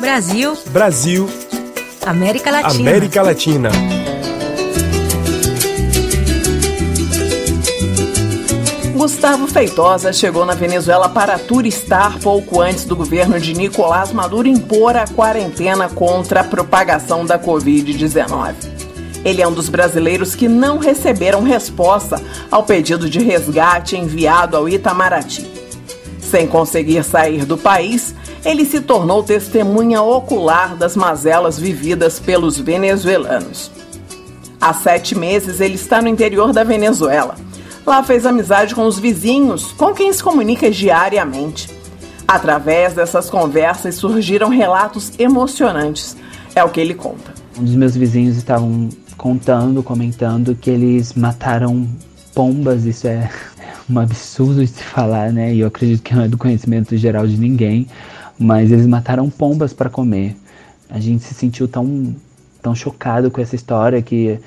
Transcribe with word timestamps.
Brasil. 0.00 0.56
Brasil. 0.70 1.28
América 2.04 2.50
Latina. 2.50 2.90
América 2.90 3.22
Latina. 3.22 3.70
Gustavo 8.94 9.46
Feitosa 9.46 10.12
chegou 10.12 10.44
na 10.44 10.54
Venezuela 10.54 11.08
para 11.08 11.38
turistar 11.38 12.18
pouco 12.18 12.60
antes 12.60 12.84
do 12.84 12.94
governo 12.94 13.40
de 13.40 13.54
Nicolás 13.54 14.12
Maduro 14.12 14.46
impor 14.46 14.94
a 14.94 15.06
quarentena 15.06 15.88
contra 15.88 16.40
a 16.40 16.44
propagação 16.44 17.24
da 17.24 17.38
Covid-19. 17.38 18.79
Ele 19.24 19.42
é 19.42 19.46
um 19.46 19.52
dos 19.52 19.68
brasileiros 19.68 20.34
que 20.34 20.48
não 20.48 20.78
receberam 20.78 21.42
resposta 21.42 22.20
ao 22.50 22.62
pedido 22.62 23.08
de 23.08 23.20
resgate 23.20 23.96
enviado 23.96 24.56
ao 24.56 24.68
Itamaraty. 24.68 25.50
Sem 26.20 26.46
conseguir 26.46 27.04
sair 27.04 27.44
do 27.44 27.58
país, 27.58 28.14
ele 28.44 28.64
se 28.64 28.80
tornou 28.80 29.22
testemunha 29.22 30.00
ocular 30.02 30.76
das 30.76 30.96
mazelas 30.96 31.58
vividas 31.58 32.18
pelos 32.18 32.58
venezuelanos. 32.58 33.70
Há 34.60 34.72
sete 34.74 35.16
meses 35.16 35.60
ele 35.60 35.74
está 35.74 36.00
no 36.00 36.08
interior 36.08 36.52
da 36.52 36.64
Venezuela 36.64 37.36
Lá 37.86 38.02
fez 38.02 38.26
amizade 38.26 38.74
com 38.74 38.86
os 38.86 38.98
vizinhos, 38.98 39.72
com 39.72 39.94
quem 39.94 40.12
se 40.12 40.22
comunica 40.22 40.70
diariamente. 40.70 41.68
Através 42.28 42.94
dessas 42.94 43.28
conversas 43.30 43.96
surgiram 43.96 44.48
relatos 44.48 45.12
emocionantes. 45.18 46.16
É 46.54 46.62
o 46.62 46.68
que 46.68 46.80
ele 46.80 46.94
conta. 46.94 47.39
Um 47.60 47.64
dos 47.64 47.74
meus 47.74 47.94
vizinhos 47.94 48.38
estavam 48.38 48.88
contando, 49.18 49.82
comentando 49.82 50.54
que 50.54 50.70
eles 50.70 51.12
mataram 51.12 51.86
pombas. 52.34 52.86
Isso 52.86 53.06
é 53.06 53.30
um 53.88 53.98
absurdo 53.98 54.64
de 54.64 54.68
se 54.68 54.82
falar, 54.82 55.30
né? 55.30 55.52
E 55.52 55.60
eu 55.60 55.68
acredito 55.68 56.02
que 56.02 56.14
não 56.14 56.22
é 56.22 56.28
do 56.28 56.38
conhecimento 56.38 56.96
geral 56.96 57.26
de 57.26 57.36
ninguém. 57.36 57.86
Mas 58.38 58.72
eles 58.72 58.86
mataram 58.86 59.28
pombas 59.28 59.74
para 59.74 59.90
comer. 59.90 60.34
A 60.88 60.98
gente 60.98 61.22
se 61.22 61.34
sentiu 61.34 61.68
tão, 61.68 62.16
tão 62.62 62.74
chocado 62.74 63.30
com 63.30 63.42
essa 63.42 63.54
história 63.54 64.00
que 64.00 64.40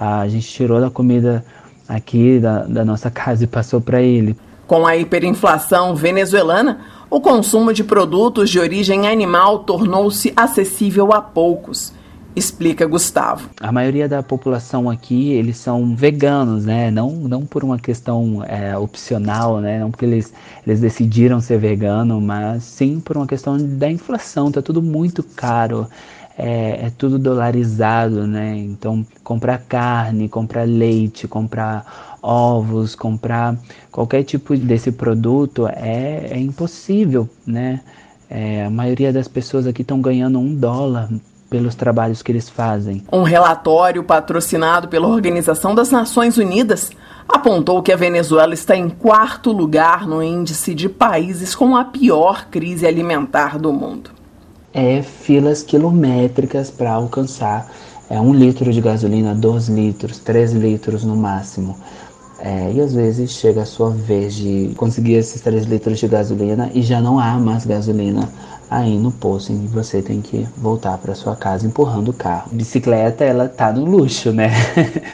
a 0.00 0.26
gente 0.26 0.48
tirou 0.48 0.80
da 0.80 0.88
comida 0.88 1.44
aqui 1.86 2.38
da, 2.38 2.60
da 2.60 2.82
nossa 2.82 3.10
casa 3.10 3.44
e 3.44 3.46
passou 3.46 3.78
para 3.78 4.00
ele. 4.00 4.34
Com 4.66 4.86
a 4.86 4.96
hiperinflação 4.96 5.94
venezuelana, 5.94 6.80
o 7.10 7.20
consumo 7.20 7.74
de 7.74 7.84
produtos 7.84 8.48
de 8.48 8.58
origem 8.58 9.06
animal 9.06 9.58
tornou-se 9.58 10.32
acessível 10.34 11.12
a 11.12 11.20
poucos. 11.20 11.92
Explica 12.36 12.84
Gustavo. 12.84 13.48
A 13.60 13.70
maioria 13.70 14.08
da 14.08 14.20
população 14.20 14.90
aqui, 14.90 15.30
eles 15.32 15.56
são 15.56 15.94
veganos, 15.94 16.64
né? 16.64 16.90
Não, 16.90 17.12
não 17.12 17.46
por 17.46 17.62
uma 17.62 17.78
questão 17.78 18.42
é, 18.44 18.76
opcional, 18.76 19.60
né? 19.60 19.78
Não 19.78 19.90
porque 19.90 20.04
eles, 20.04 20.32
eles 20.66 20.80
decidiram 20.80 21.40
ser 21.40 21.58
vegano, 21.58 22.20
mas 22.20 22.64
sim 22.64 22.98
por 22.98 23.16
uma 23.16 23.26
questão 23.26 23.56
da 23.56 23.88
inflação. 23.88 24.50
Tá 24.50 24.60
tudo 24.60 24.82
muito 24.82 25.22
caro 25.22 25.86
é, 26.36 26.86
é, 26.86 26.92
tudo 26.98 27.18
dolarizado, 27.20 28.26
né? 28.26 28.56
Então, 28.56 29.06
comprar 29.22 29.58
carne, 29.58 30.28
comprar 30.28 30.66
leite, 30.66 31.28
comprar 31.28 32.18
ovos, 32.20 32.96
comprar 32.96 33.56
qualquer 33.92 34.24
tipo 34.24 34.56
desse 34.56 34.90
produto 34.90 35.68
é, 35.68 36.30
é 36.32 36.38
impossível, 36.38 37.28
né? 37.46 37.80
É, 38.28 38.64
a 38.64 38.70
maioria 38.70 39.12
das 39.12 39.28
pessoas 39.28 39.66
aqui 39.66 39.82
estão 39.82 40.00
ganhando 40.00 40.40
um 40.40 40.52
dólar 40.52 41.08
pelos 41.54 41.76
trabalhos 41.76 42.20
que 42.20 42.32
eles 42.32 42.48
fazem. 42.48 43.04
Um 43.12 43.22
relatório 43.22 44.02
patrocinado 44.02 44.88
pela 44.88 45.06
Organização 45.06 45.72
das 45.72 45.88
Nações 45.88 46.36
Unidas 46.36 46.90
apontou 47.28 47.80
que 47.80 47.92
a 47.92 47.96
Venezuela 47.96 48.54
está 48.54 48.74
em 48.76 48.88
quarto 48.88 49.52
lugar 49.52 50.04
no 50.04 50.20
índice 50.20 50.74
de 50.74 50.88
países 50.88 51.54
com 51.54 51.76
a 51.76 51.84
pior 51.84 52.48
crise 52.50 52.84
alimentar 52.84 53.56
do 53.56 53.72
mundo 53.72 54.10
é 54.74 55.02
filas 55.02 55.62
quilométricas 55.62 56.68
para 56.68 56.90
alcançar 56.90 57.70
é, 58.10 58.20
um 58.20 58.34
litro 58.34 58.72
de 58.72 58.80
gasolina, 58.80 59.32
dois 59.32 59.68
litros, 59.68 60.18
três 60.18 60.52
litros 60.52 61.04
no 61.04 61.14
máximo. 61.14 61.78
É, 62.38 62.72
e 62.72 62.80
às 62.80 62.92
vezes 62.92 63.30
chega 63.30 63.62
a 63.62 63.66
sua 63.66 63.90
vez 63.90 64.34
de 64.34 64.72
conseguir 64.76 65.14
esses 65.14 65.40
3 65.40 65.64
litros 65.64 65.98
de 65.98 66.08
gasolina 66.08 66.70
e 66.74 66.82
já 66.82 67.00
não 67.00 67.18
há 67.18 67.38
mais 67.38 67.64
gasolina 67.64 68.28
aí 68.70 68.98
no 68.98 69.12
posto 69.12 69.52
e 69.52 69.66
você 69.68 70.02
tem 70.02 70.20
que 70.20 70.46
voltar 70.56 70.98
para 70.98 71.14
sua 71.14 71.36
casa 71.36 71.66
empurrando 71.66 72.08
o 72.08 72.12
carro. 72.12 72.50
Bicicleta, 72.52 73.24
ela 73.24 73.48
tá 73.48 73.72
no 73.72 73.84
luxo, 73.84 74.32
né? 74.32 74.50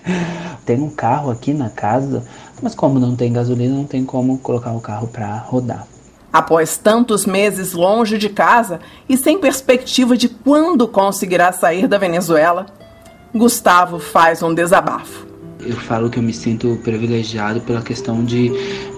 tem 0.65 0.81
um 0.81 0.91
carro 0.91 1.31
aqui 1.31 1.53
na 1.53 1.69
casa, 1.69 2.25
mas 2.63 2.75
como 2.75 2.99
não 2.99 3.15
tem 3.15 3.33
gasolina, 3.33 3.75
não 3.75 3.85
tem 3.85 4.05
como 4.05 4.39
colocar 4.39 4.73
o 4.73 4.81
carro 4.81 5.09
para 5.09 5.37
rodar. 5.37 5.87
Após 6.33 6.77
tantos 6.77 7.27
meses 7.27 7.73
longe 7.73 8.17
de 8.17 8.29
casa 8.29 8.81
e 9.09 9.17
sem 9.17 9.39
perspectiva 9.39 10.17
de 10.17 10.29
quando 10.29 10.87
conseguirá 10.87 11.53
sair 11.53 11.89
da 11.89 11.99
Venezuela, 11.99 12.67
Gustavo 13.35 13.99
faz 13.99 14.43
um 14.43 14.55
desabafo. 14.55 15.30
Eu 15.65 15.77
falo 15.77 16.11
que 16.11 16.19
eu 16.19 16.23
me 16.23 16.33
sinto 16.33 16.79
privilegiado 16.83 17.61
pela 17.61 17.83
questão 17.83 18.25
de, 18.25 18.51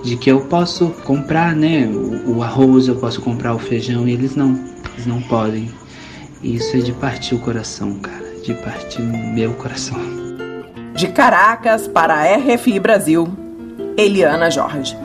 de 0.03 0.17
que 0.17 0.31
eu 0.31 0.43
posso 0.43 0.89
comprar 1.05 1.55
né, 1.55 1.87
o, 1.87 2.37
o 2.37 2.43
arroz, 2.43 2.89
eu 2.89 2.97
posso 2.97 3.21
comprar 3.21 3.55
o 3.55 3.59
feijão 3.59 4.09
e 4.09 4.13
eles 4.13 4.37
não, 4.37 4.59
eles 4.95 5.07
não 5.07 5.21
podem. 5.23 5.71
E 6.43 6.57
isso 6.57 6.77
é 6.77 6.81
de 6.81 6.93
partir 6.93 7.35
o 7.35 7.39
coração, 7.39 7.95
cara, 7.95 8.35
de 8.45 8.55
partir 8.55 9.03
o 9.03 9.35
meu 9.35 9.53
coração. 9.55 9.99
De 10.95 11.09
Caracas 11.09 11.89
para 11.89 12.15
a 12.15 12.37
RFI 12.37 12.79
Brasil, 12.79 13.29
Eliana 13.97 14.51
Jorge. 14.51 14.97